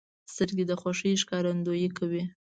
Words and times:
سترګې 0.33 0.63
د 0.67 0.71
خوښۍ 0.81 1.13
ښکارندویي 1.21 1.89
کوي 1.97 2.23